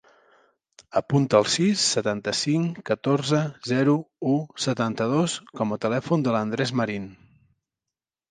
Apunta 0.99 1.41
el 1.43 1.49
sis, 1.55 1.81
setanta-cinc, 1.97 2.79
catorze, 2.91 3.41
zero, 3.73 3.93
u, 4.31 4.39
setanta-dos 4.65 5.35
com 5.59 5.75
a 5.75 5.79
telèfon 5.87 6.27
de 6.29 6.33
l'Andrés 6.37 6.73
Marin. 6.81 7.07